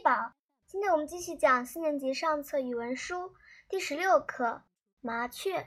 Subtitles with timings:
[0.00, 0.32] 宝。
[0.66, 3.34] 今天我们继续讲四年级上册语文书
[3.68, 4.44] 第十六课
[5.02, 5.60] 《麻雀》。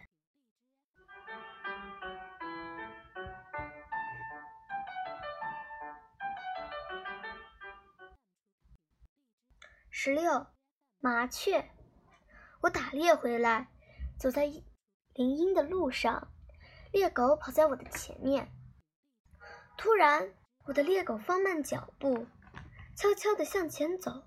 [9.91, 10.47] 十六，
[10.99, 11.69] 麻雀。
[12.61, 13.69] 我打猎回来，
[14.17, 14.45] 走在
[15.13, 16.33] 林荫的路上，
[16.91, 18.51] 猎狗跑在我的前面。
[19.77, 20.33] 突然，
[20.65, 22.25] 我的猎狗放慢脚步，
[22.99, 24.25] 悄悄地向前走。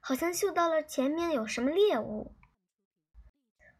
[0.00, 2.34] 好像嗅到了前面有什么猎物，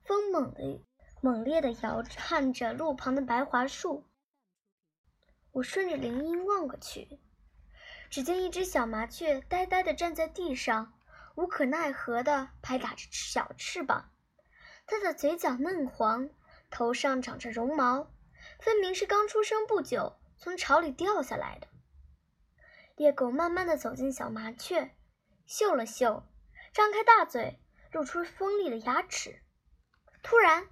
[0.05, 0.87] 风猛地、
[1.21, 4.09] 猛烈地摇撼着路旁的白桦树。
[5.51, 7.19] 我顺着林荫望过去，
[8.11, 10.93] 只见一只小麻雀呆呆地站在地上，
[11.35, 14.13] 无可奈何地拍打着小翅膀。
[14.87, 16.31] 它的嘴角嫩黄，
[16.71, 18.13] 头上长着绒毛，
[18.61, 21.67] 分明是刚出生不久从巢里掉下来的。
[22.99, 24.91] 猎狗慢慢地走进小麻雀。
[25.47, 26.27] 嗅了嗅，
[26.73, 27.61] 张开大嘴，
[27.93, 29.41] 露出锋利的牙齿。
[30.21, 30.69] 突然，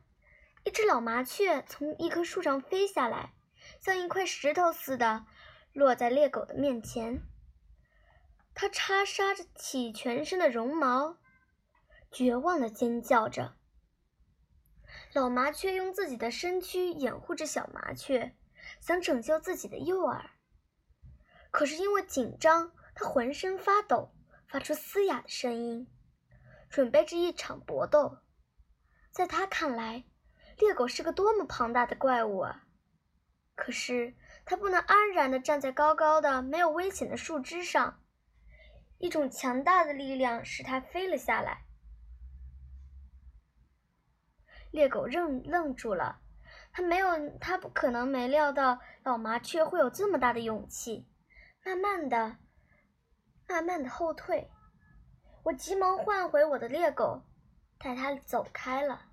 [0.64, 3.34] 一只老麻雀从一棵树上飞下来，
[3.80, 5.24] 像一块石头似的
[5.72, 7.22] 落在猎狗的面前。
[8.54, 11.18] 它插杀着起全身的绒毛，
[12.10, 13.54] 绝望地尖叫着。
[15.12, 18.34] 老麻雀用自己的身躯掩护着小麻雀，
[18.80, 20.30] 想拯救自己的幼儿。
[21.56, 24.12] 可是因为紧张，它浑身发抖。
[24.46, 25.88] 发出嘶哑的声音，
[26.68, 28.18] 准备着一场搏斗。
[29.10, 30.04] 在他看来，
[30.58, 32.66] 猎狗是个多么庞大的怪物啊！
[33.54, 38.02] 可是它不能安然地站在高高的、没有危险的树枝上，
[38.98, 41.64] 一种强大的力量使它飞了下来。
[44.70, 46.20] 猎狗愣愣住了，
[46.70, 51.08] 他没有，他不可能没料到老麻雀会有这么大的勇气。
[51.66, 52.36] 慢慢的。
[53.48, 54.48] 慢慢的后退，
[55.42, 57.20] 我急忙唤回我的猎狗，
[57.78, 59.05] 带它走开了。